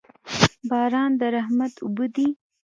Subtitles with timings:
[0.69, 2.27] باران د رحمت اوبه دي.